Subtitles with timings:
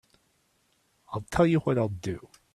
[1.13, 2.27] I'll tell you what I'll do.